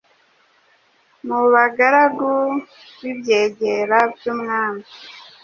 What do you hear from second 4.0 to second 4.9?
by’Umwami,